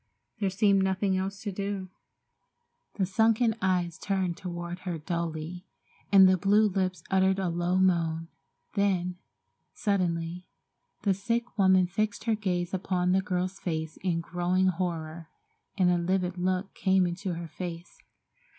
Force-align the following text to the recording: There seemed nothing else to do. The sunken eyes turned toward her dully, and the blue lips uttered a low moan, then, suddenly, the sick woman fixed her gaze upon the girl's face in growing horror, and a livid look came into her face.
There 0.39 0.49
seemed 0.49 0.81
nothing 0.81 1.15
else 1.15 1.43
to 1.43 1.51
do. 1.51 1.89
The 2.95 3.05
sunken 3.05 3.53
eyes 3.61 3.99
turned 3.99 4.35
toward 4.35 4.79
her 4.79 4.97
dully, 4.97 5.67
and 6.11 6.27
the 6.27 6.39
blue 6.39 6.67
lips 6.69 7.03
uttered 7.11 7.37
a 7.37 7.49
low 7.49 7.77
moan, 7.77 8.27
then, 8.73 9.19
suddenly, 9.75 10.47
the 11.03 11.13
sick 11.13 11.55
woman 11.55 11.85
fixed 11.85 12.23
her 12.23 12.33
gaze 12.33 12.73
upon 12.73 13.11
the 13.11 13.21
girl's 13.21 13.59
face 13.59 13.97
in 14.01 14.21
growing 14.21 14.69
horror, 14.69 15.29
and 15.77 15.91
a 15.91 15.99
livid 15.99 16.35
look 16.35 16.73
came 16.73 17.05
into 17.05 17.35
her 17.35 17.47
face. 17.47 18.01